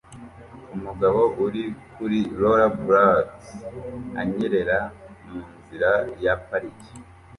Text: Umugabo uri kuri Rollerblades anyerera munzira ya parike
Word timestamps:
Umugabo 0.75 1.21
uri 1.45 1.63
kuri 1.95 2.19
Rollerblades 2.39 3.45
anyerera 4.21 4.77
munzira 5.29 5.91
ya 6.23 6.35
parike 6.47 6.91